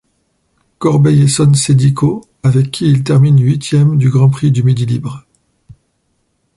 Corbeil-Essonnes-Cedico, 0.79 2.25
avec 2.41 2.71
qui 2.71 2.87
il 2.89 3.03
termine 3.03 3.37
huitième 3.39 3.99
du 3.99 4.09
Grand 4.09 4.31
Prix 4.31 4.51
du 4.51 4.63
Midi 4.63 4.87
libre. 4.87 5.27